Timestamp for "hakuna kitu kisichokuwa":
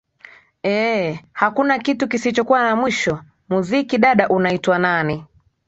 1.33-2.63